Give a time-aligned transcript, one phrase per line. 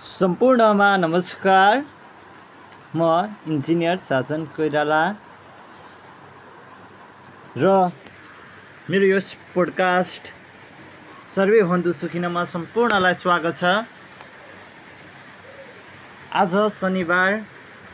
[0.00, 1.82] सम्पूर्णमा नमस्कार।
[2.96, 3.04] म
[3.52, 5.00] इन्जिनियर साजन कोइराला
[7.56, 7.72] र
[8.90, 9.18] मेरो यो
[9.54, 10.30] पोडकास्ट
[11.34, 13.84] सर्वे भन्तु सुखिनमा सम्पूर्णलाई स्वागत छ।
[16.32, 17.30] आज शनिबार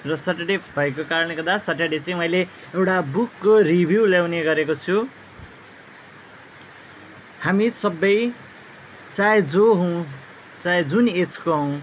[0.07, 2.43] र सटरडे भएको कारणले गर्दा सटरडे चाहिँ मैले
[2.75, 5.03] एउटा बुकको रिभ्यू ल्याउने गरेको छु।
[7.43, 8.17] हामी सबै
[9.17, 10.07] चाहे जो हौँ
[10.63, 11.83] चाहे जुन एजको हौँ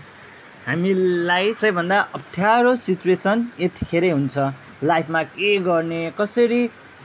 [0.64, 4.35] हामीलाई सबैभन्दा अप्ठ्यारो सिचुएसन यतिखेरै हुन्छ।
[4.88, 6.62] लाइफमा के गर्ने कसरी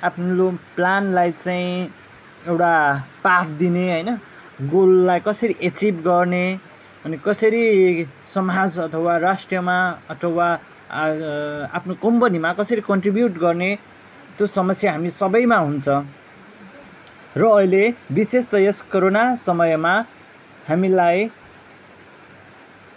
[0.07, 1.91] आफ्नो प्लानलाई चाहिँ
[2.47, 2.75] एउटा
[3.25, 4.09] पाथ दिने होइन?
[4.63, 6.45] गोललाई कसरी एचिभ गर्ने
[7.05, 7.65] अनि कसरी
[8.35, 9.77] समाज अथवा राष्ट्रमा
[10.11, 10.47] अथवा
[11.77, 13.71] आफ्नो कम्पनीमा कसरी कन्ट्रिब्युट गर्ने
[14.38, 15.88] त्यो समस्या हामी सबैमा हुन्छ।
[17.37, 17.83] र अहिले
[18.15, 19.95] विशेष त यस कोरोना समयमा
[20.69, 21.19] हामीलाई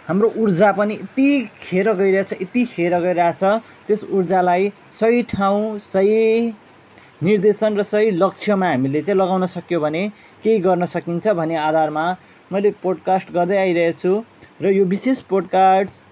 [0.08, 3.42] हाम्रो ऊर्जा पनि यति खेर गइरहेछ यति खेर गइरहेछ
[3.86, 6.54] त्यस ऊर्जालाई सही ठाउँ सही
[7.22, 10.02] निर्देशन र सही लक्ष्यमा हामीले चाहिँ लगाउन सक्यो भने
[10.42, 12.04] केही गर्न सकिन्छ भन्ने आधारमा
[12.50, 14.12] मैले पोडकास्ट गर्दै आइरहेछु
[14.62, 16.02] र यो विशेष पोडकास्ट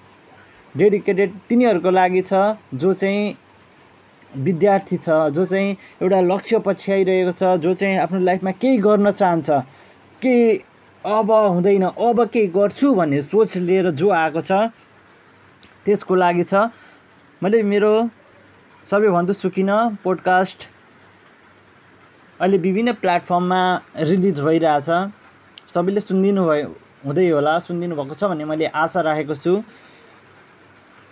[0.75, 2.43] डेडिकेटेड तिनीहरूको लागि छ
[2.77, 3.35] जो चाहिँ
[4.33, 9.51] विद्यार्थी छ जो चाहिँ एउटा लक्ष्य पछ्याइरहेको छ जो चाहिँ आफ्नो लाइफमा केही गर्न चाहन्छ
[10.23, 10.59] केही
[11.07, 14.53] अब हुँदैन अब केही गर्छु भन्ने सोच लिएर जो आएको छ
[15.85, 16.69] त्यसको लागि छ।
[17.43, 17.93] मैले मेरो
[18.85, 19.71] सबैभन्दा सुकिन
[20.05, 20.69] पोडकास्ट
[22.41, 23.61] अहिले विभिन्न प्लेटफर्ममा
[23.97, 24.89] रिलिज भइरहेछ।
[25.73, 26.69] सबैले सुनिदिनु भयो
[27.05, 29.63] हुँदै होला सुनिदिनु भएको छ भन्ने मैले आशा राखेको छु।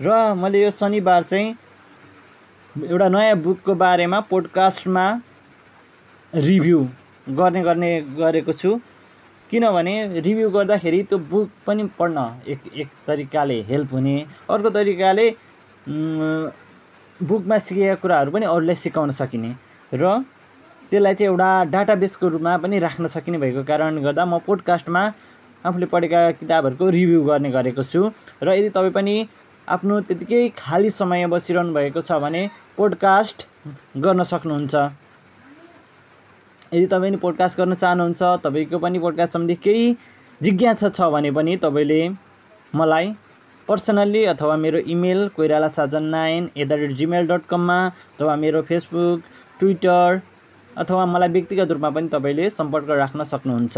[0.05, 1.57] र मैले यो शनिबार चाहिँ
[2.77, 5.07] एउटा नयाँ बुकको बारेमा पोडकास्टमा
[6.35, 6.79] रिभ्यू
[7.41, 8.71] गर्ने गर्ने गरेको छु।
[9.51, 12.19] किनभने रिभ्यू गर्दाखेरि त्यो बुक पनि पढ्न
[12.55, 14.17] एक एक तरिकाले हेल्प हुने
[14.51, 15.27] अर्को तरिकाले
[17.21, 19.55] बुकमा सिकेका कुराहरू पनि अरूलाई सिकाउन सकिने
[19.93, 20.13] र
[20.91, 25.03] त्यसलाई चाहिँ एउटा डाटाबेसको रूपमा पनि राख्न सकिने भएको कारणले गर्दा म पोडकास्टमा
[25.65, 28.01] आफूले पढेका किताबहरूको रिभ्यू गर्ने गरेको छु
[28.43, 29.17] र यदि तपाईँ पनि
[29.69, 32.43] आफ्नो त्यतिकै खाली समय बसिरहनु भएको छ भने
[32.77, 33.39] पोडकास्ट
[34.05, 34.75] गर्न सक्नुहुन्छ।
[36.73, 39.85] यदि तपाईँ पनि पोडकास्ट गर्न चाहनुहुन्छ तपाईँको पनि पोडकास्ट सम्बन्धी केही
[40.41, 42.01] जिज्ञासा छ भने पनि तपाईँले
[42.75, 43.07] मलाई
[43.69, 48.63] पर्सनल्ली अथवा मेरो email Koirala Sajan nine at the rate Gmail dot कममा अथवा मेरो
[48.63, 49.23] फेसबुक
[49.61, 50.21] ट्विटर
[50.77, 53.77] अथवा मलाई व्यक्तिगत रूपमा पनि तपाईँले सम्पर्क राख्न सक्नुहुन्छ।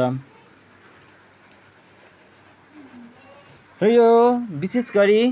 [3.80, 4.08] र यो
[4.60, 5.22] विशेष गरी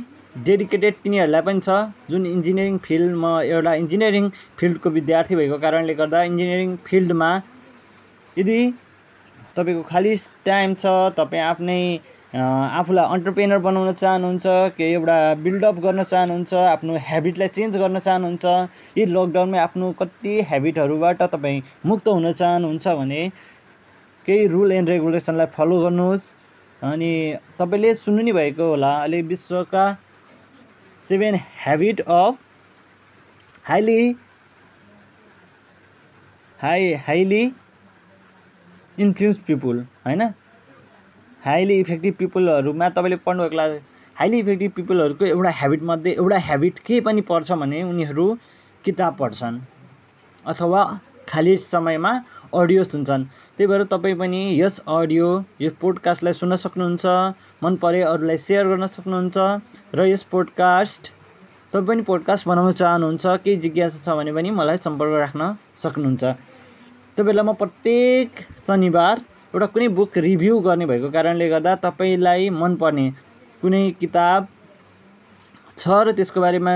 [0.47, 1.69] डेडिकेटेड तिनीहरूलाई पनि छ।
[2.10, 4.28] जुन इन्जिनियरिङ फिल्ड म एउटा इन्जिनियरिङ
[4.59, 7.31] फिल्डको विद्यार्थी भएको कारणले गर्दा इन्जिनियरिङ फिल्डमा
[8.37, 8.59] यदि
[9.56, 10.15] तपाईँको खालि
[10.47, 11.82] टाइम छ तपाईँ आफ्नै
[12.32, 18.44] आफूलाई अन्टरप्रेनर बनाउन चाहनुहुन्छ कि एउटा बिल्डअप गर्न चाहनुहुन्छ आफ्नो हेबिटलाई चेन्ज गर्न चाहनुहुन्छ
[18.99, 23.22] यी लकडाउनमै आफ्नो कति हेबिटहरूबाट तपाईँ मुक्त हुन चाहनुहुन्छ भने
[24.26, 26.26] केही रुल एन्ड रेगुलेसनलाई फलो गर्नुहोस्।
[26.82, 27.10] अनि
[27.59, 29.84] तपाईँले सुन्नु नै भएको होला अहिले विश्वका
[31.09, 32.39] seven habit of
[33.65, 34.01] highly
[36.59, 37.43] high highly
[38.99, 40.23] influence people होइन?
[41.45, 43.79] हाइली इफेक्टिभ पिपुलहरूमा तपाईँले पढ्नुभएको लागि
[44.17, 48.27] हाइली इफेक्टिभ पिपुलहरूको एउटा ह्याबिटमध्ये एउटा ह्याबिट के पनि पर्छ भने उनीहरू
[48.85, 49.61] किताब पढ्छन्
[50.45, 50.83] अथवा
[51.29, 52.13] खाली समयमा
[52.55, 53.25] अडियो सुन्छन्
[53.57, 55.29] त्यही भएर तपाईँ पनि यस अडियो
[55.61, 57.07] यो पोडकास्टलाई सुन्न सक्नुहुन्छ
[57.63, 59.37] मन परे अरूलाई सेयर गर्न सक्नुहुन्छ
[59.95, 61.13] र यस पोडकास्ट
[61.73, 65.43] तपाईँ पनि पोडकास्ट बनाउन चाहनुहुन्छ केही जिज्ञासा छ भने पनि मलाई सम्पर्क राख्न
[65.77, 66.25] सक्नुहुन्छ।
[67.19, 68.31] तपाईँलाई म प्रत्येक
[68.67, 69.21] शनिबार
[69.55, 73.07] एउटा कुनै बुक रिभ्यू गर्ने भएको कारणले गर्दा तपाईँलाई मनपर्ने
[73.63, 74.49] कुनै किताब
[75.79, 76.73] छ र त्यसको बारेमा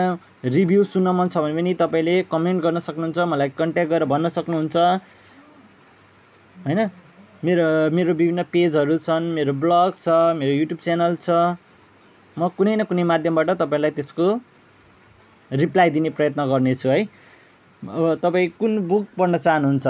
[0.56, 4.76] रिभ्यू सुन्न मन छ भने पनि तपाईँले कमेन्ट गर्न सक्नुहुन्छ मलाई कन्ट्याक्ट गरेर भन्न सक्नुहुन्छ।
[6.66, 6.80] होइन?
[7.44, 11.30] मेरो मेरो विभिन्न पेजहरू छन् मेरो ब्लग छ मेरो युट्युब च्यानल छ।
[12.36, 14.26] म कुनै न कुनै माध्यमबाट तपाईँलाई त्यसको
[15.50, 17.00] रिप्लाई दिने प्रयत्न गर्नेछु है।
[17.82, 19.86] अब तपाईँ कुन बुक पढ्न चाहनुहुन्छ?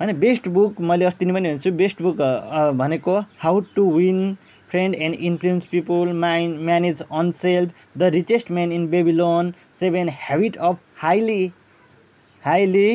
[0.00, 2.16] होइन बेस्ट बुक मैले अस्ति नै पनि भन्छु बेस्ट बुक
[2.80, 3.14] भनेको
[3.44, 4.18] how to win
[4.70, 10.56] friend and influence people mind manage on self the richest man in Babylon seven habit
[10.68, 11.42] of highly
[12.42, 12.88] highly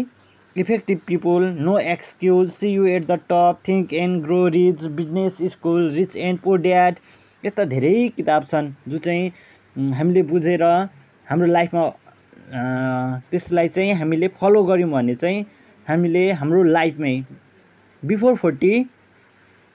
[0.56, 5.90] effective people no excuse see you at the top think and grow rich business school
[5.92, 7.00] rich and poor dad
[7.44, 10.64] यस्ता धेरै किताब छन् जो चाहिँ हामीले बुझेर
[11.28, 11.88] हाम्रो लाइफमा
[13.32, 15.46] त्यसलाई चाहिँ हामीले फलो गऱ्यौँ भने चाहिँ
[15.88, 17.16] हामीले हाम्रो लाइफमै
[18.04, 18.74] बिफोर फोर्टी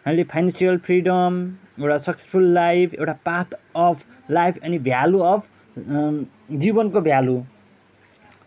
[0.06, 1.44] हामीले फाइनेन्सियल फ्रिडम
[1.80, 5.48] एउटा सक्सेसफुल लाइफ एउटा पाथ अफ लाइफ अनि भ्यालु अफ
[6.58, 7.40] जीवनको भ्यालु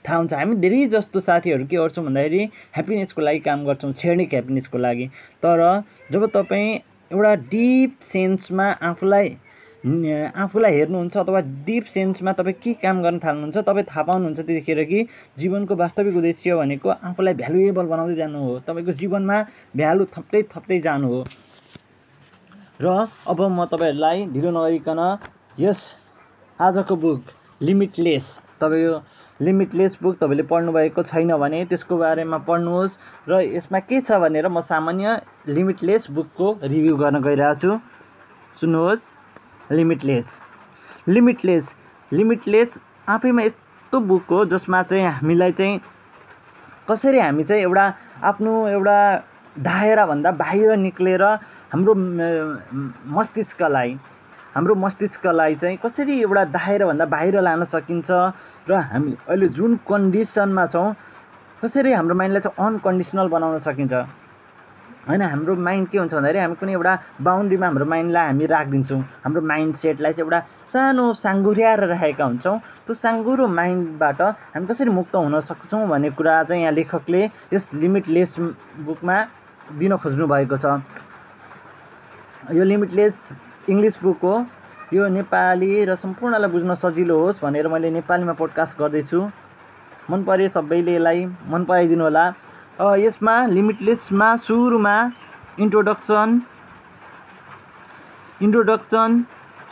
[0.08, 2.44] थाहा हुन्छ। हामी धेरै जस्तो साथीहरू के गर्छौँ भन्दाखेरि
[2.76, 5.08] ह्याप्पिनेसको लागि काम गर्छौँ क्षणिक ह्याप्पिनेसको लागि।
[5.44, 6.70] तर जब तपाईँ
[7.12, 9.28] एउटा डिप सेन्समा आफूलाई
[9.84, 15.00] आफूलाई हेर्नुहुन्छ अथवा डिप सेन्समा तपाईँ के काम गर्न थाल्नुहुन्छ तपाईँ थाहा पाउनुहुन्छ त्यतिखेर कि
[15.40, 19.38] जीवनको वास्तविक उद्देश्य भनेको आफूलाई भ्यालुएबल बनाउँदै जानु हो। तपाईँको जीवनमा
[19.76, 21.26] भ्यालु थप्दै थप्दै जानु हो।
[22.82, 22.88] र
[23.28, 25.02] अब म तपाईँहरूलाई ढिलो नगरिकन
[25.60, 25.80] यस
[26.60, 27.22] आजको बुक
[27.62, 28.26] लिमिटलेस
[28.62, 28.96] तपाईँको
[29.42, 32.98] लिमिटलेस बुक तपाईँले पढ्नुभएको छैन भने त्यसको बारेमा पढ्नुहोस्
[33.30, 37.72] र यसमा के छ भनेर म सामान्य लिमिटलेस बुकको रिभ्यू गर्न गइरहेको छु।
[38.62, 39.04] सुन्नुहोस्।
[39.72, 40.40] लिमिटलेस
[41.08, 41.76] लिमिटलेस
[42.12, 42.78] लिमिटलेस
[43.10, 45.80] आफैमा यस्तो बुक हो जसमा चाहिँ हामीलाई चाहिँ
[46.90, 47.86] कसरी हामी चाहिँ एउटा
[48.30, 48.98] आफ्नो एउटा
[49.60, 51.24] दायराभन्दा बाहिर निक्लेर
[51.72, 51.94] हाम्रो
[53.16, 53.98] मस्तिष्कलाई
[54.56, 58.10] हाम्रो मस्तिष्कलाई चाहिँ कसरी एउटा दायराभन्दा बाहिर लान सकिन्छ
[58.68, 60.88] र हामी अहिले जुन कन्डिसनमा छौँ
[61.64, 63.94] कसरी हाम्रो माइन्डलाई चाहिँ अनकन्डिसनल बनाउन सकिन्छ?
[65.08, 66.94] होइन हाम्रो माइन्ड के हुन्छ भन्दाखेरि हामी कुनै एउटा
[67.26, 72.94] बााउन्ड्रीमा हाम्रो माइन्डलाई हामी राखिदिन्छौँ। हाम्रो माइन्ड सेटलाई चाहिँ एउटा सानो साङ्गुर्याएर राखेका हुन्छौँ। त्यो
[72.94, 74.22] साङ्गुरो माइन्डबाट
[74.54, 77.22] हामी कसरी मुक्त हुन सक्छौँ भन्ने कुरा चाहिँ यहाँ लेखकले
[77.54, 78.32] यस लिमिटलेस
[78.86, 79.16] बुकमा
[79.80, 80.66] दिन खोज्नु भएको छ।
[82.54, 83.16] यो लिमिटलेस
[83.70, 84.36] इङ्ग्लिस बुक हो।
[84.94, 89.22] यो नेपाली र सम्पूर्णलाई बुझ्न सजिलो होस् भनेर मैले नेपालीमा पोडकास्ट गर्दैछु।
[90.10, 92.26] मन परे सबैले यसलाई मन पराइदिनु होला।
[93.00, 94.96] यसमा लिमिटलेसमा सुरुमा
[95.60, 96.42] introduction
[98.42, 99.24] introduction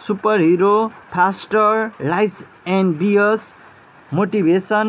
[0.07, 0.75] super hero
[1.12, 3.56] faster lies and beers
[4.13, 4.88] motivation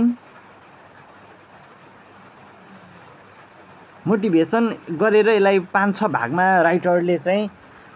[4.07, 4.71] motivation
[5.01, 7.49] गरेर यसलाई पाँच छ भागमा राइटरले चाहिँ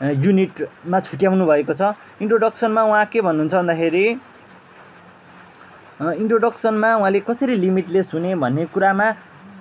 [0.03, 4.07] युनिटमा छुट्याउनु भएको छ। इन्ट्रोडक्सनमा उहाँ के भन्नुहुन्छ भन्दाखेरि
[6.23, 9.07] इन्ट्रोडक्सनमा उहाँले कसरी लिमिटलेस हुने भन्ने कुरामा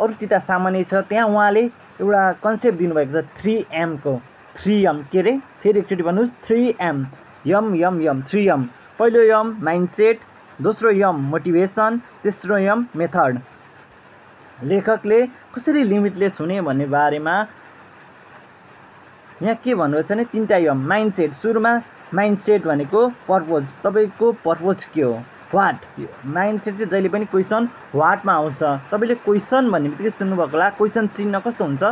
[0.02, 1.64] अरूसित सामान्य छ। त्यहाँ उहाँले
[2.02, 4.14] एउटा कन्सेप्ट दिनुभएको छ थ्री एमको
[4.58, 7.06] थ्री एम के अरे फेरि एकचोटि भन्नुहोस्। थ्री एम
[7.48, 8.62] यम यम यम। थ्री एम
[9.00, 10.20] पहिलो यम माइन्डसेट
[10.62, 13.40] दोस्रो यम मोटिभेसन तेस्रो यम मेथड
[14.64, 15.20] लेखकले
[15.56, 17.36] कसरी लिमिटलेस हुने भन्ने बारेमा
[19.44, 21.72] यहाँ के भन्नुभएको छ भने तिनवटा यो माइन्ड सेट सुरुमा
[22.16, 25.14] माइन्ड सेट भनेको पर्पोज तपाईँको पर्पोज के हो?
[25.54, 25.78] वाट
[26.26, 31.08] माइन्ड सेट चाहिँ जहिले पनि क्वेसन वाटमा आउँछ। तपाईँले क्वेसन भन्ने बित्तिकै सुन्नुभएको होला। क्वेसन
[31.08, 31.84] चिन्ह कस्तो हुन्छ?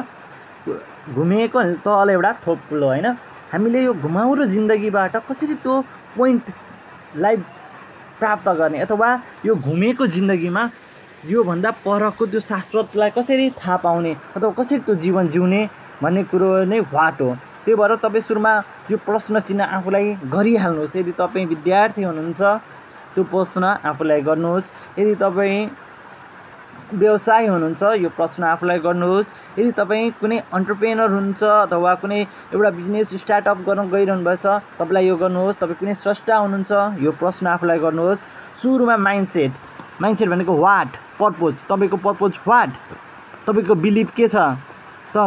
[1.16, 3.08] घुमेको तल एउटा थोप्लो होइन?
[3.52, 5.74] हामीले यो घुमाउरो जिन्दगीबाट कसरी त्यो
[6.16, 7.36] पोइन्टलाई
[8.20, 9.10] प्राप्त गर्ने अथवा
[9.46, 10.64] यो घुमेको जिन्दगीमा
[11.28, 15.62] योभन्दा परको त्यो शाश्वतलाई कसरी थाहा पाउने अथवा कसरी त्यो जीवन जिउने
[16.02, 18.54] भन्ने कुरो नै वाट हो। त्यही भएर तपाईँ सुरुमा
[18.92, 22.42] यो प्रश्न चिन्ह आफूलाई गरिहाल्नुहोस्। यदि तपाईँ विद्यार्थी हुनुहुन्छ
[23.14, 25.70] त्यो प्रश्न आफूलाई गर्नुहोस्। यदि तपाईँ
[26.92, 32.20] व्यवसाय हुनुहुन्छ यो प्रश्न आफूलाई गर्नुहोस्। यदि तपाईँ कुनै अन्टरप्रेनर हुनुहुन्छ अथवा कुनै
[32.52, 37.12] एउटा बिजनेस स्टार्टअप गर्न गइरहनु भएको छ तपाईँलाई यो गर्नुहोस्। तपाईँ कुनै स्रष्टा हुनुहुन्छ यो
[37.22, 38.26] प्रश्न आफूलाई गर्नुहोस्।
[38.60, 39.52] सुरुमा माइन्डसेट
[40.02, 40.90] माइन्डसेट भनेको वाट
[41.20, 42.70] पर्पोज तपाईँको पर्पोज वाट
[43.48, 44.36] तपाईँको बिलिभ के छ?
[45.16, 45.18] त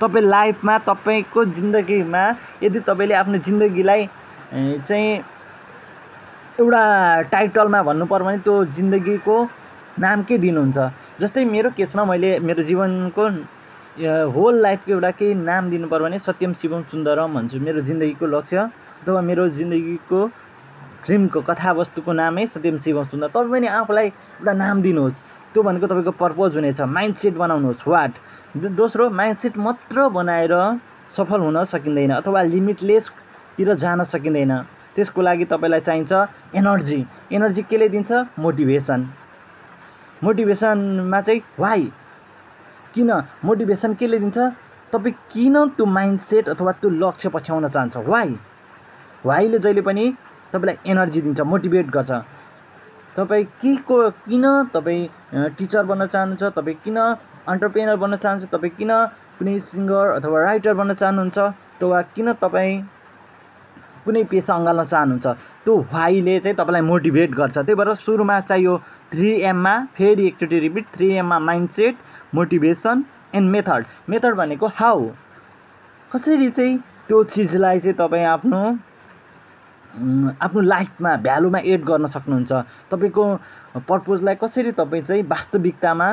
[0.00, 2.22] तपाईँ लाइफमा तपाईँको जिन्दगीमा
[2.62, 4.08] यदि तपाईँले आफ्नो जिन्दगीलाई
[4.88, 5.10] चाहिँ
[6.60, 6.82] एउटा
[7.32, 9.36] टाइटलमा भन्नुपऱ्यो भने त्यो जिन्दगीको
[9.98, 10.78] नाम के दिनुहुन्छ?
[11.20, 13.24] जस्तै मेरो केसमा मैले मेरो जीवनको
[14.34, 18.58] होल लाइफको एउटा केही नाम दिनुपऱ्यो भने सत्यम शिवम सुन्दरम भन्छु। मेरो जिन्दगीको लक्ष्य
[19.02, 20.20] अथवा मेरो जिन्दगीको
[21.04, 26.12] ड्रिमको कथावस्तुको नामै सत्यम शिवम सुन्दर तपाईँ पनि आफूलाई एउटा नाम दिनुहोस्। त्यो भनेको तपाईँको
[26.22, 28.12] पर्पोज हुनेछ। माइन्ड सेट बनाउनुहोस् वाट
[28.56, 30.54] दोस्रो माइन्डसेट मात्र बनाएर
[31.16, 34.52] सफल हुन सकिँदैन अथवा लिमिटलेसतिर जान सकिँदैन।
[34.94, 36.12] त्यसको लागि तपाईँलाई चाहिन्छ
[36.58, 36.98] एनर्जी
[37.32, 38.10] एनर्जी केले दिन्छ?
[38.38, 39.00] मोटिभेसन
[40.24, 41.82] मोटिभेसनमा चाहिँ वाइ
[42.94, 43.10] किन?
[43.44, 44.38] मोटिभेसन केले दिन्छ?
[44.92, 47.96] तपाईँ किन त्यो माइन्डसेट अथवा त्यो लक्ष्य पछ्याउन चाहन्छ?
[47.96, 48.34] वाइ
[49.24, 50.04] वाइले जहिले पनि
[50.52, 52.10] तपाईँलाई एनर्जी दिन्छ मोटिभेट गर्छ।
[53.16, 55.08] तपाईँ के को किन तपाईँ
[55.58, 58.92] टिचर बन्न चाहनुहुन्छ तपाईँ किन अन्टरप्रेनर बन्न चाहनुहुन्छ तपाईँ किन
[59.38, 62.82] कुनै सिङ्गर अथवा राइटर बन्न चाहनुहुन्छ अथवा किन तपाईँ
[64.04, 65.26] कुनै पेसा अँगाल्न चाहनुहुन्छ
[65.64, 68.76] त्यो वाइले चाहिँ तपाईँलाई मोटिभेट गर्छ। त्यही भएर सुरुमा चाहिँ यो
[69.12, 71.38] थ्री एममा फेरि एकचोटि repeat three एममा
[71.76, 71.96] mindset
[72.34, 75.08] motivation and method method भनेको हाउ
[76.12, 76.78] कसरी चाहिँ
[77.08, 78.62] त्यो चिजलाई चाहिँ तपाईँ आफ्नो
[80.40, 82.52] आफ्नो लाइफमा भ्यालुमा एड गर्न सक्नुहुन्छ।
[82.90, 83.24] तपाईँको
[83.88, 86.08] पर्पोजलाई कसरी तपाईँ चाहिँ वास्तविकतामा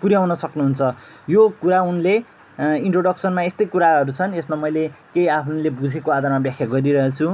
[0.00, 0.80] पुर्याउन सक्नुहुन्छ?
[1.28, 2.14] यो कुरा उनले
[2.58, 7.28] इन्ट्रोडक्सनमा यस्तै कुराहरू छन् यसमा मैले केही आफूले बुझेको आधारमा व्याख्या गरिरहेको छु।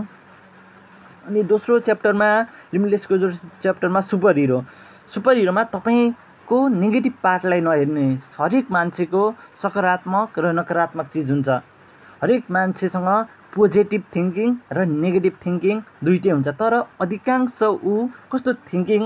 [1.29, 2.29] अनि दोस्रो च्याप्टरमा
[2.75, 3.29] लिमिटलेसको जो
[3.63, 4.59] च्याप्टरमा सुपर हिरो
[5.09, 8.07] सुपर हिरोमा तपाईँको नेगेटिभ पार्टलाई नहेर्ने
[8.37, 9.23] हरेक मान्छेको
[9.63, 11.49] सकारात्मक र नकारात्मक चिज हुन्छ।
[12.21, 13.09] हरेक मान्छेसँग
[13.55, 19.03] पोजिटिभ थिङ्किङ र नेगेटिभ थिङ्किङ दुइटै हुन्छ। तर अधिकांश ऊ कस्तो थिङ्किङ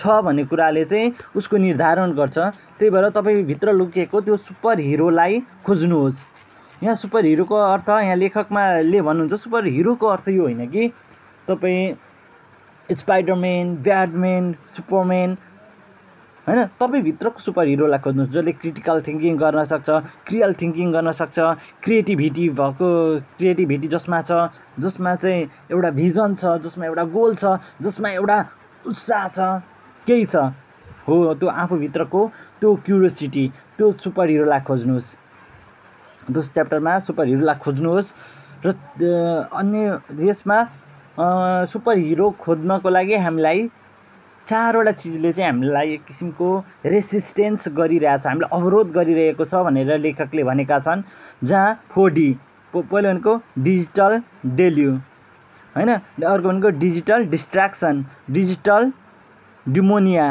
[0.00, 2.38] छ भन्ने कुराले चाहिँ उसको निर्धारण गर्छ।
[2.78, 6.24] त्यही भएर तपाईँभित्र लुकेको त्यो सुपर हिरोलाई खोज्नुहोस्।
[6.82, 10.88] यहाँ सुपर हिरोको अर्थ यहाँ लेखकमा ले भन्नुहुन्छ सुपर हिरोको अर्थ यो होइन कि
[11.48, 11.94] तपाईँ
[12.90, 15.36] स्पाइडरम्यान ब्याडम्यान सुपरम्यान
[16.50, 16.66] होइन?
[16.80, 19.88] तपाईँभित्रको सुपर हिरोलाई खोज्नुहोस् जसले क्रिटिकल थिङ्किङ गर्न सक्छ
[20.26, 21.38] क्रियल थिङ्किङ गर्न सक्छ
[21.84, 22.88] क्रिएटिभिटी भएको
[23.38, 24.50] क्रिएटिभिटी जसमा छ
[24.82, 28.38] जसमा चाहिँ एउटा भिजन छ जसमा एउटा गोल छ जसमा एउटा
[28.86, 29.38] उत्साह छ
[30.06, 30.36] केही छ?
[31.06, 32.20] हो त्यो आफूभित्रको
[32.60, 33.44] त्यो क्युरियोसिटी
[33.78, 35.08] त्यो सुपर हिरोलाई खोज्नुहोस्।
[36.30, 38.12] दोस्रो च्याप्टरमा सुपर हिरोलाई खोज्नुहोस्
[38.66, 38.74] र
[39.54, 40.58] अन्य यसमा
[41.72, 43.60] सुपर हिरो खोज्नको लागि हामीलाई
[44.50, 46.46] चारवटा चिजले चाहिँ हामीलाई एक किसिमको
[46.86, 51.02] रेसिस्टेन्स गरिरहेछ हामीलाई अवरोध गरिरहेको छ भनेर लेखकले भनेका छन्
[51.44, 52.28] जहाँ फोर डी
[52.74, 54.22] पहिलो भनेको डिजिटल
[54.58, 54.92] डेल्यु
[55.76, 55.90] होइन?
[55.90, 58.92] अर्को भनेको digital distraction digital
[59.66, 60.26] dementia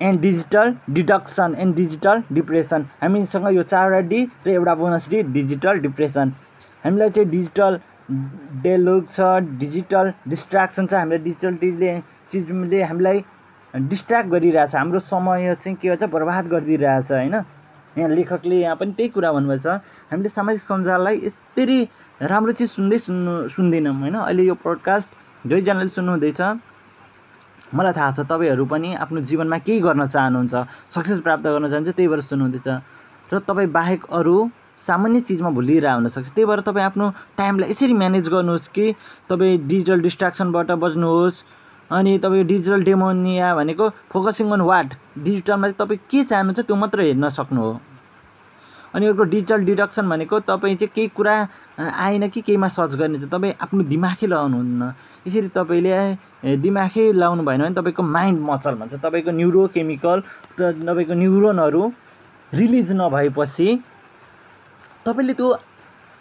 [0.00, 2.84] and digital deduction and digital depression.
[3.02, 6.32] हामीसँग यो चारवटा डी र एउटा बोनस डी डिजिटल डिप्रेसन।
[6.84, 7.80] हामीलाई चाहिँ डिजिटल
[8.62, 9.20] डेलुक छ
[9.58, 11.98] डिजिटल डिस्ट्र्याक्सन छ। हामीलाई डिजिटल डिजले
[12.32, 13.24] चिजले हामीलाई
[13.74, 14.74] डिस्ट्र्याक्ट गरिरहेछ.
[14.74, 17.34] हाम्रो समय चाहिँ के भन्छ बर्बाद गरिदिइरहेछ होइन?
[17.98, 19.68] यहाँ लेखकले यहाँ पनि त्यही कुरा भन्नुभएको छ
[20.12, 21.78] हामीले सामाजिक सञ्जाललाई यसरी
[22.22, 24.14] राम्रो चिज सुन्दै सुन्नु सुन्दैनौँ होइन?
[24.14, 25.08] अहिले यो पोडकास्ट
[25.44, 26.40] दुईजनाले सुन्नुहुँदैछ।
[27.74, 30.54] मलाई थाहा छ तपाईँहरू पनि आफ्नो जीवनमा केही गर्न चाहनुहुन्छ
[30.94, 32.68] सक्सेस प्राप्त गर्न चाहनुहुन्छ त्यही भएर सुन्नुहुँदैछ।
[33.28, 34.36] र तपाईँ बाहेक अरू
[34.78, 37.06] सामान्य चिजमा भुलिरहेको हुनसक्छ। त्यही भएर तपाईँ आफ्नो
[37.36, 38.94] टाइमलाई यसरी म्यानेज गर्नुहोस् कि
[39.28, 41.42] तपाईँ डिजिटल डिस्ट्राक्सनबाट बच्नुहोस्
[41.90, 47.00] अनि तपाईँ डिजिटल डेमोनिया भनेको फोकसिङ अन वाट डिजिटलमा चाहिँ तपाईँ के चाहनुहुन्छ त्यो मात्र
[47.00, 47.80] हेर्न सक्नु हो।
[48.94, 51.34] अनि अर्को डिजिटल डिडक्सन भनेको तपाईँ चाहिँ केही कुरा
[51.78, 54.82] आएन कि केहीमा सर्च गर्ने चाहिँ तपाईँ आफ्नो दिमागै लगाउनुहुन्न।
[55.26, 60.18] यसरी तपाईँले दिमागै लगाउनु भएन भने तपाईँको माइन्ड मसल भन्छ। तपाईँको न्युरो केमिकल
[60.60, 61.82] तपाईँको न्युरोनहरू
[62.52, 63.68] रिलिज नभएपछि
[65.04, 65.48] तपाईँले त्यो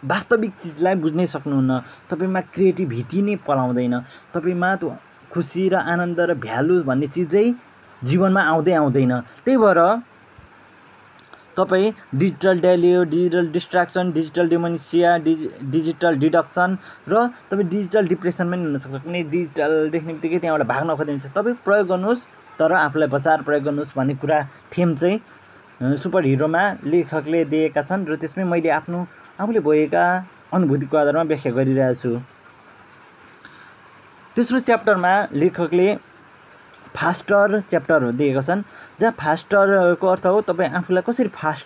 [0.04, 1.72] वास्तविक चिजलाई बुझ्नै सक्नुहुन्न।
[2.12, 3.96] तपाईँमा क्रिएटिभिटी नै पलाउँदैन।
[4.36, 4.90] तपाईँमा त्यो
[5.38, 7.48] खुसी र आनन्द र भ्यालु भन्ने चिजै
[8.02, 9.14] जीवनमा आउँदै आउँदैन।
[9.46, 9.82] त्यही भएर
[11.58, 16.78] तपाईँ digital deluge digital distraction digital dementia digi digital deduction
[17.10, 21.88] र तपाईँ डिजिटल डिप्रेसन पनि हुनसक्छ कुनै डिजिटल देख्ने बित्तिकै त्यहाँबाट भाग्न खोजिन्छ तपाईँ प्रयोग
[21.90, 22.26] गर्नुहोस्
[22.60, 24.38] तर आफूलाई बचाएर प्रयोग गर्नुहोस् भन्ने कुरा
[24.78, 26.64] थेम चाहिँ सुपर हिरोमा
[26.94, 29.00] लेखकले दिएका छन् र त्यसमै मैले आफ्नो
[29.42, 30.06] आफूले भएका
[30.54, 32.12] अनुभूतिको आधारमा व्याख्या गरिरहेको छु
[34.38, 35.88] तेस्रो च्याप्टरमा लेखकले
[36.96, 38.62] फास्टर च्याप्टर दिएका छन्
[39.00, 41.66] जहाँ फास्टरको अर्थ हो तपाईँ आफूलाई कसरी फास्ट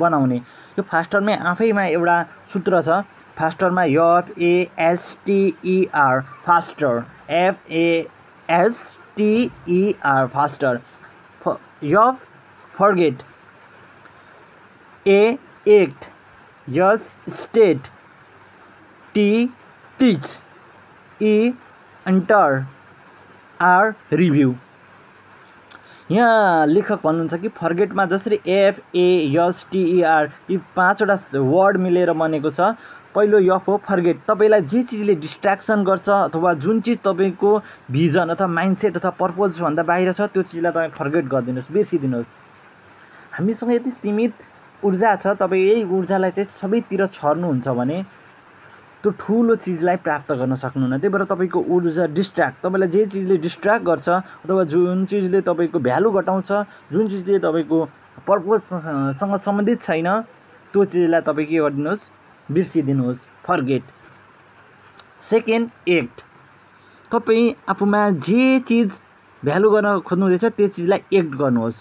[0.00, 0.36] बनाउने।
[0.78, 2.16] यो फास्टरमै आफैमा एउटा
[2.52, 2.88] सूत्र छ
[3.38, 6.92] फास्टरमा F A S T E R faster.
[7.30, 7.92] F A S T E R
[10.34, 10.72] faster.
[11.84, 12.14] F
[12.74, 13.16] forget.
[15.06, 16.00] A act.
[16.68, 17.80] S state.
[19.14, 19.30] T
[19.98, 20.24] teach.
[21.22, 21.52] E
[22.06, 22.64] enter
[23.60, 24.54] R review.
[26.10, 32.60] यहाँ लेखक भन्नुहुन्छ कि फर्गेटमा जसरी एफएएसटिइआर यी पाँचवटा वर्ड मिलेर बनेको छ।
[33.14, 37.50] पहिलो यफ हो फर्गेट। तपाईँलाई जे चिजले डिस्ट्र्याक्सन गर्छ अथवा जुन चिज तपाईँको
[37.90, 42.36] भिजन अथवा माइन्डसेट अथवा पर्पोजभन्दा बाहिर छ त्यो चिजलाई तपाईँ फर्गेट गरिदिनुहोस् बिर्सिदिनुहोस्।
[43.36, 44.32] हामीसँग यति सीमित
[44.82, 47.98] ऊर्जा छ तपाईँ यही ऊर्जालाई चाहिँ सबैतिर छर्नुहुन्छ भने
[49.02, 53.84] त्यो ठुलो चिजलाई प्राप्त गर्न सक्नुहुन्न। त्यही भएर तपाईँको ऊर्जा डिस्ट्र्याक्ट तपाईँलाई जे चिजले डिस्ट्र्याक्ट
[53.86, 56.50] गर्छ अथवा जुन चिजले तपाईँको भ्यालु घटाउँछ
[56.92, 57.78] जुन चिजले तपाईँको
[58.26, 60.08] पर्पोजसँग सम्बन्धित छैन
[60.74, 62.10] त्यो चिजलाई तपाईँ के गरिदिनुहोस्
[62.48, 63.82] बिर्सिदिनुहोस्। फर्गेट
[65.30, 66.22] सेकेन्ड एक्ट
[67.10, 68.98] तपाईँ आफूमा जे चिज
[69.42, 71.78] भ्यालु गर्न खोज्नुहुँदैछ त्यो चिजलाई एक्ट गर्नुहोस्।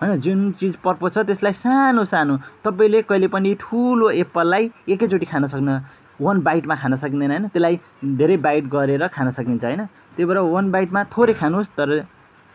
[0.00, 5.46] होइन जुन चिज पर्पोज छ त्यसलाई सानो सानो तपाईँले कहिले पनि ठुलो एप्पललाई एकैचोटि खान
[5.46, 5.74] सक्नु
[6.20, 7.48] वान बाइटमा खान सकिँदैन होइन?
[7.48, 7.74] त्यसलाई
[8.18, 9.84] धेरै बाइट गरेर खान सकिन्छ होइन?
[10.16, 11.90] त्यही भएर वान बाइटमा थोरै खानुहोस् तर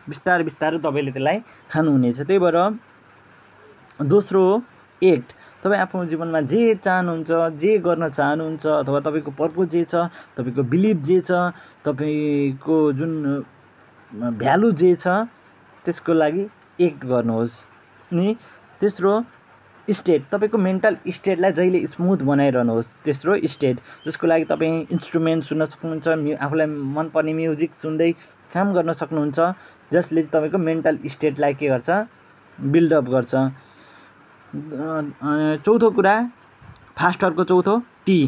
[0.06, 1.38] बिस्तारै बिस्तारै तपाईँले त्यसलाई
[1.70, 2.58] खानुहुनेछ। त्यही भएर
[4.06, 4.42] दोस्रो
[5.02, 5.28] एक्ट
[5.62, 7.30] तपाईँ आफ्नो जीवनमा जे चाहनुहुन्छ
[7.60, 9.94] जे गर्न चाहनुहुन्छ अथवा तपाईँको पर्पोज जे छ
[10.36, 11.30] तपाईँको बिलिभ जे छ
[11.84, 13.12] तपाईँको जुन
[14.38, 15.06] भ्यालु जे छ
[15.84, 16.44] त्यसको लागि
[16.78, 17.54] एक्ट गर्नुहोस्।
[18.10, 18.28] अनि
[18.80, 19.12] तेस्रो
[19.90, 23.76] स्टेट तपाईँको मेन्टल स्टेटलाई जहिले स्मुथ बनाइरहनुहोस् तेस्रो स्टेट
[24.06, 26.66] जसको लागि तपाईँ इन्स्ट्रुमेन्ट सुन्न सक्नुहुन्छ म्यु आफूलाई
[26.96, 28.10] मनपर्ने म्युजिक सुन्दै
[28.54, 29.38] काम गर्न सक्नुहुन्छ
[29.90, 31.90] जसले तपाईँको मेन्टल स्टेटलाई के गर्छ?
[32.58, 33.32] बिल्डअप गर्छ।
[35.64, 36.14] चौथो कुरा
[36.98, 37.74] फास्टरको चौथो
[38.06, 38.18] टी।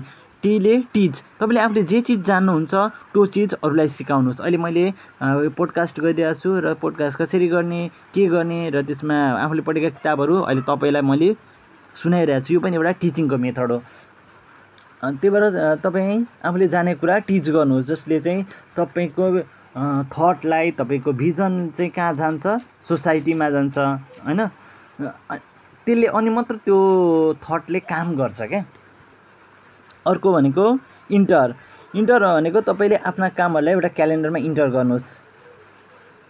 [0.42, 2.74] टीले टिच तपाईँले आफूले जे चिज जान्नुहुन्छ
[3.12, 4.84] त्यो चिज अरूलाई सिकाउनुहोस्। अहिले मैले
[5.58, 7.80] पोडकास्ट गरिरहेको छु र पोडकास्ट कसरी गर्ने
[8.14, 11.34] के गर्ने र त्यसमा आफूले पढेका किताबहरू अहिले तपाईँलाई मैले
[11.98, 13.78] सुनाइरहेको छु। यो पनि एउटा टिचिङको मेथड हो।
[15.02, 15.44] त्यही भएर
[15.82, 18.44] तपाईँ आफूले जाने कुरा टिच गर्नुहोस् जसले चाहिँ
[18.76, 19.24] तपाईँको
[20.10, 22.46] थटलाई तपाईँको भिजन चाहिँ कहाँ जान्छ?
[22.82, 23.78] सोसाइटीमा जान्छ
[24.26, 24.40] होइन?
[25.86, 26.78] त्यसले अनि मात्र त्यो
[27.42, 28.64] थटले काम गर्छ क्या।
[30.06, 30.66] अर्को भनेको
[31.10, 31.54] इन्टर।
[31.94, 35.08] इन्टर भनेको तपाईँले आफ्ना कामहरूलाई एउटा क्यालेन्डरमा इन्टर गर्नुहोस्।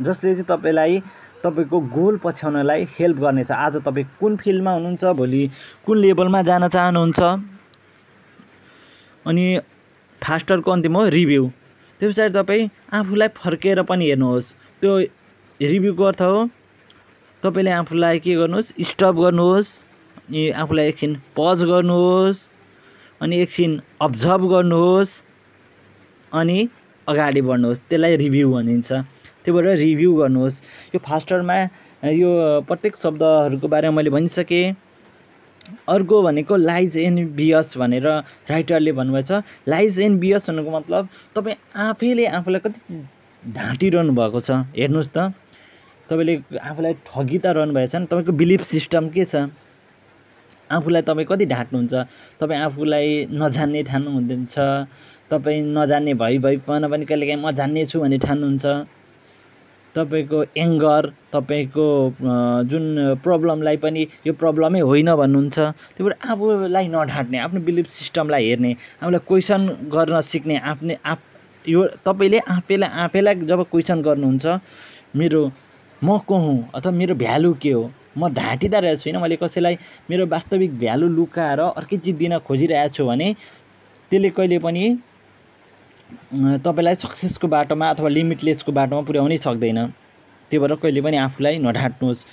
[0.00, 1.02] जसले चाहिँ तपाईँलाई
[1.44, 5.42] तपाईँको गोल पछ्याउनलाई हेल्प गर्नेछ। आज तपाईँ कुन फिल्डमा हुनुहुन्छ भोलि
[5.86, 7.20] कुन लेभलमा जान चाहनुहुन्छ?
[9.26, 9.44] अनि
[10.22, 11.42] फास्टरको अन्तिम हो रिभ्यू।
[12.00, 14.46] त्यो पछाडि तपाईँ आफूलाई फर्केर पनि हेर्नुहोस्।
[14.82, 14.92] त्यो
[15.60, 16.48] रिभ्यूको अर्थ हो
[17.42, 18.72] तपाईँले आफूलाई के गर्नुहोस्?
[18.82, 19.70] स्टप गर्नुहोस्
[20.18, 22.48] अनि आफूलाई एकछिन पज गर्नुहोस्
[23.20, 25.12] अनि एकछिन अब्जर्भ गर्नुहोस्
[26.32, 26.58] अनि
[27.08, 28.88] अगाडि बढ्नुहोस् त्यसलाई रिभ्यू भनिन्छ।
[29.42, 30.56] त्यही भएर रिभ्यू गर्नुहोस्।
[30.94, 31.56] यो फास्टरमा
[32.04, 32.30] यो
[32.68, 34.76] प्रत्येक शब्दहरूको बारेमा मैले भनिसकेँ।
[35.88, 38.06] अर्को भनेको लाइज एन्ड बियस भनेर
[38.48, 42.80] राइटरले भन्नुभएको छ। लाइज एन्ड बियस भन्नुको मतलब तपाईँ आफैले आफूलाई कति
[43.42, 45.32] ढाँटिरहनु भएको छ। हेर्नुहोस् त।
[46.08, 49.52] तपाईँले आफूलाई ठगी त रहनु भएको छ नि तपाईँको बिलिफ सिस्टम के छ?
[50.72, 51.94] आफूलाई तपाईँ कति ढाँट्नुहुन्छ?
[52.40, 54.56] तपाईँ आफूलाई नजान्ने ठान्नु हुँदैछ
[55.30, 58.66] तपाईँ नजान्ने भइ भइकन पनि कहिलेकाहीँ म जान्ने छु भन्ने ठान्नुहुन्छ।
[59.94, 61.86] तपाईँको एङ्गर तपाईँको
[62.70, 62.84] जुन
[63.24, 69.20] प्रब्लमलाई पनि यो प्रब्लमै होइन भन्नुहुन्छ। त्यही भएर आफूलाई नढाँट्ने आफ्नो बिलिफ सिस्टमलाई हेर्ने आफूलाई
[69.28, 69.60] क्वेसन
[69.94, 71.20] गर्न सिक्ने आफ्नै आफ
[71.64, 74.46] यो तपाईँले आफैलाई आफैलाई जब क्वेसन गर्नुहुन्छ
[75.16, 75.40] मेरो
[76.02, 77.90] म को हुँ अथवा मेरो भ्यालु के हो?
[78.18, 79.74] म ढाँटिँदा रहेको छुइनँ मैले कसैलाई
[80.10, 83.34] मेरो वास्तविक भ्यालु लुकाएर अर्कै चिज दिन खोजिरहेको छु भने
[84.10, 84.84] त्यसले कहिले पनि
[86.64, 89.78] तपाईँलाई सक्सेसको बाटोमा अथवा लिमिटलेसको बाटोमा पुर्याउनै सक्दैन।
[90.50, 92.24] त्यही भएर कहिले पनि आफूलाई नढाँट्नुहोस्।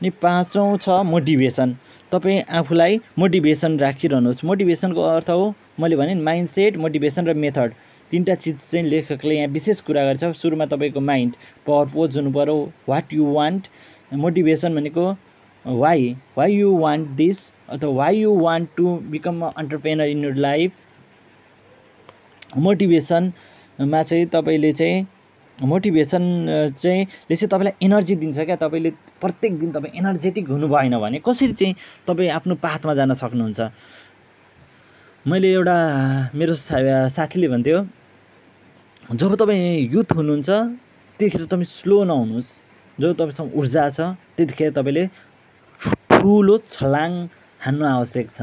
[0.00, 1.74] अनि पाँचौँ छ मोटिभेसन
[2.12, 7.72] तपाईँ आफूलाई मोटिभेसन राखिरहनुहोस्। मोटिभेसनको अर्थ हो मैले भने नि माइन्ड सेट मोटिभेसन र मेथड
[8.10, 11.32] तिनवटा चिज चाहिँ लेखकले यहाँ विशेष कुरा गर्छ। सुरुमा तपाईँको माइन्ड
[11.66, 12.56] पर्पोज हुनु पऱ्यो
[12.88, 13.68] वाट यु वान्ट
[14.12, 15.08] मोटिभेसन भनेको
[15.64, 20.34] why why you want this अथवा why you want to become a entrepreneur in your
[20.36, 20.70] life
[22.56, 25.06] मोटिभेसनमा चाहिँ तपाईँले चाहिँ
[25.58, 26.24] मोटिभेसन
[26.82, 28.56] चाहिँ ले चाहिँ तपाईँलाई एनर्जी दिन्छ क्या?
[28.56, 31.74] तपाईँले प्रत्येक दिन तपाईँ एनर्जेटिक हुनु भएन भने कसरी चाहिँ
[32.06, 33.60] तपाईँ आफ्नो पाथमा जान सक्नुहुन्छ?
[35.26, 35.76] मैले एउटा
[36.34, 37.78] मेरो सा साथीले भन्थ्यो
[39.14, 40.50] जब तपाईँ युथ हुनुहुन्छ
[41.20, 42.50] त्यतिखेर तपाईँ स्लो नहुनुहोस्।
[42.98, 44.00] जब तपाईँसँग ऊर्जा छ
[44.36, 45.04] त्यतिखेर तपाईँले
[46.10, 47.10] ठुलो छलाङ
[47.60, 48.38] हान्नु आवश्यक छ।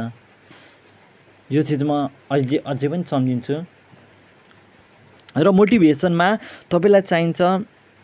[1.50, 3.56] यो चिज म अहिले अझै पनि सम्झिन्छु।
[5.36, 6.28] र मोटिभेसनमा
[6.72, 7.42] तपाईँलाई चाहिन्छ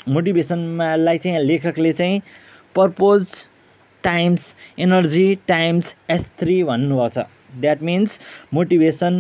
[0.07, 2.21] मोटिभेसनमालाई चाहिँ लेखकले चाहिँ
[2.75, 3.27] purpose
[4.03, 7.25] times energy times S three भन्नुभएको छ।
[7.61, 8.19] द्याट मिन्स
[8.53, 9.15] मोटिभेसन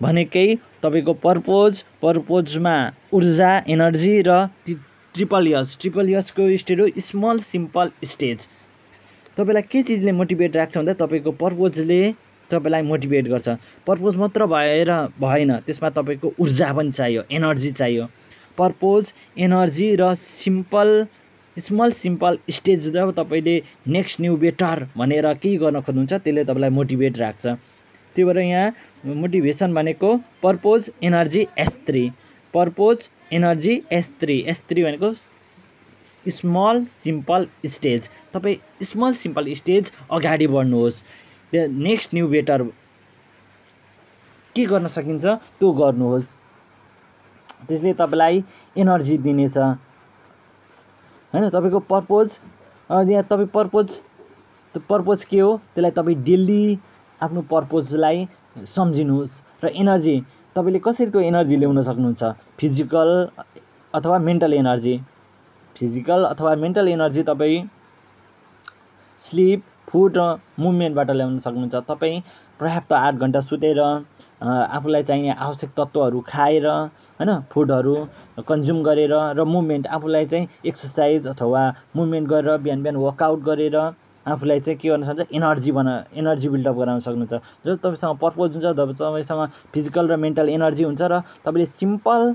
[0.00, 0.46] भनेकै
[0.82, 2.74] तपाईँको पर्पोज पर्पोजमा
[3.14, 4.46] ऊर्जा एनर्जी र
[5.14, 8.48] ट्रिपल यस ट्रिपल यसको स्टेज हो स्मल सिम्पल स्टेज
[9.36, 12.02] तपाईँलाई के चिजले मोटिभेट राख्छ भन्दा तपाईँको पर्पोजले
[12.52, 13.48] तपाईँलाई मोटिभेट गर्छ।
[13.86, 18.06] पर्पोज मात्र भएर भएन त्यसमा तपाईँको ऊर्जा पनि चाहियो एनर्जी चाहियो।
[18.58, 21.06] पर्पोज एनर्जी र सिम्पल
[21.56, 27.18] स्मल सिम्पल स्टेज जब तपाईँले नेक्स्ट न्यू बेटर भनेर केही गर्न खोज्नुहुन्छ त्यसले तपाईँलाई मोटिभेट
[27.18, 32.08] राख्छ। त्यही भएर यहाँ मोटिभेसन भनेको purpose energy S three
[32.54, 35.12] purpose energy S three S three भनेको
[36.30, 41.02] स्मल सिम्पल स्टेज तपाईँ स्मल सिम्पल स्टेज अगाडि बढ्नुहोस्।
[41.52, 42.62] नेक्स्ट न्यू बेटर
[44.56, 45.24] के गर्न सकिन्छ?
[45.58, 46.26] त्यो गर्नुहोस्।
[47.68, 48.42] त्यसले तपाईँलाई
[48.76, 52.38] एनर्जी दिनेछ। होइन तपाईँको पर्पोज
[52.90, 53.88] यहाँ तपाईँ पर्पोज
[54.74, 55.56] त्यो पर्पोज के हो?
[55.74, 56.78] त्यसलाई तपाईँ डेली
[57.20, 58.26] आफ्नो पर्पोजलाई
[58.66, 60.16] सम्झिनुहोस् र एनर्जी
[60.56, 62.22] तपाईँले कसरी त्यो एनर्जी ल्याउन सक्नुहुन्छ?
[62.58, 63.10] फिजिकल
[63.94, 64.94] अथवा मेन्टल एनर्जी
[65.76, 67.68] फिजिकल अथवा मेन्टल एनर्जी तपाईँ
[69.20, 70.20] स्लिप फुड र
[70.58, 72.20] मुभमेन्टबाट ल्याउन सक्नुहुन्छ। तपाईँ
[72.60, 73.80] पर्याप्त आठ घन्टा सुतेर
[74.42, 77.94] आफूलाई चाहिने आवश्यक तत्त्वहरू खाएर होइन फुडहरू
[78.48, 81.62] कन्ज्युम गरेर र मुभमेन्ट आफूलाई चाहिँ एक्सर्साइज अथवा
[81.96, 83.76] मुभमेन्ट गरेर बिहान बिहान वर्कआउट गरेर
[84.26, 87.34] आफूलाई चाहिँ के गर्न सक्छ एनर्जी बना एनर्जी बिल्डअप गराउन सक्नुहुन्छ।
[87.66, 89.42] जब तपाईँसँग पर्पज हुन्छ तपाईँसँग
[89.74, 92.34] फिजिकल र मेन्टल एनर्जी हुन्छ र तपाईँले simple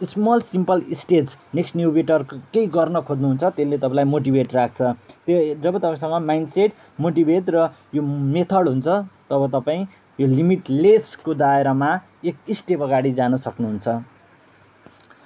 [0.00, 2.22] small simple stage next new better
[2.54, 4.82] केही गर्न खोज्नुहुन्छ त्यसले तपाईँलाई मोटिभेट राख्छ।
[5.26, 8.88] त्यो जब तपाईँसँग माइन्डसेट मोटिभेट र यो मेथड हुन्छ
[9.30, 9.86] तब तपाईँ
[10.18, 11.90] यो लिमिटलेसको दायरामा
[12.24, 13.88] एक स्टेप अगाडि जान सक्नुहुन्छ।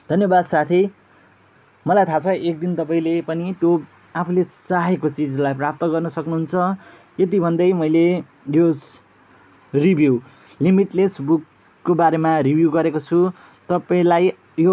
[0.09, 0.83] धन्यवाद साथी।
[1.87, 3.71] मलाई थाहा छ एक दिन तपाईँले पनि त्यो
[4.17, 6.55] आफूले चाहेको चिजलाई प्राप्त गर्न सक्नुहुन्छ।
[7.21, 8.07] यति भन्दै मैले
[8.57, 8.67] यो
[9.73, 10.21] रिभ्यू
[10.61, 13.19] लिमिटलेस बुकको बारेमा रिभ्यू गरेको छु।
[13.69, 14.73] तपाईँलाई यो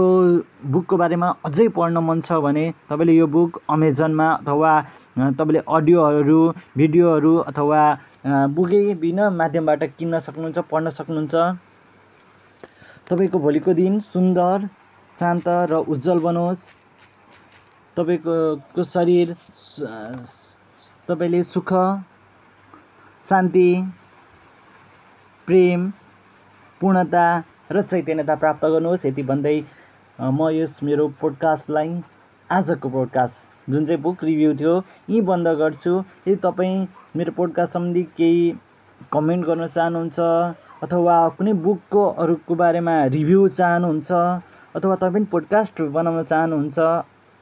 [0.72, 4.72] बुकको बारेमा अझै पढ्न मन छ भने तपाईँले यो बुक अमेजनमा अथवा
[5.40, 6.40] तपाईँले अडियोहरू
[6.78, 7.82] भिडियोहरू अथवा
[8.56, 11.36] बुकै बिन माध्यमबाट किन्न सक्नुहुन्छ पढ्न सक्नुहुन्छ।
[13.10, 14.68] तपाईँको भोलिको दिन सुन्दर
[15.20, 16.66] शान्त र उज्जवल बनोस्।
[17.98, 19.28] तपाईँको शरीर
[21.08, 21.72] तपाईँले सुख
[23.22, 23.70] शान्ति
[25.48, 25.90] प्रेम
[26.82, 27.26] पूर्णता
[27.72, 29.58] र चैतन्यता प्राप्त गर्नुहोस्। यति भन्दै
[30.20, 31.90] म यस मेरो पोडकास्टलाई
[32.50, 34.74] आजको पोडकास्ट जुन चाहिँ बुक रिभ्यू थियो
[35.10, 35.94] यहीँ बन्द गर्छु।
[36.28, 38.42] यदि तपाईँ मेरो पोडकास्ट सम्बन्धी केही
[39.14, 40.20] कमेन्ट गर्न चाहनुहुन्छ
[40.84, 44.12] अथवा कुनै बुकको अरूको बारेमा रिभ्यू चाहनुहुन्छ
[44.76, 46.80] अथवा तपाईँ पनि पोडकास्ट बनाउन चाहनुहुन्छ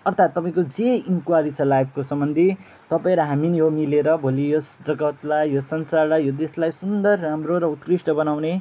[0.06, 2.48] अर्थात् तपाईँको जे इन्क्वायरी छ लाइफको सम्बन्धी
[2.92, 7.72] तपाईँ र हामी यो मिलेर भोलि यस जगतलाई यस संसारलाई यो देशलाई सुन्दर राम्रो र
[7.76, 8.54] उत्कृष्ट बनाउने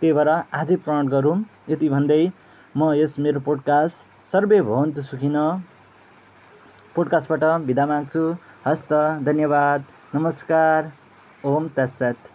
[0.00, 1.36] त्यही भएर आजै प्रण गरौँ।
[1.68, 2.20] यति भन्दै
[2.74, 5.38] म यस मेरो पोडकास्ट सर्वे भवन्तु सुखिन।
[6.96, 8.26] पोडकास्टबाट बिदा माग्छु।
[8.66, 10.92] हस्त धन्यवाद। नमस्कार।
[11.44, 12.33] ओम तत्सत।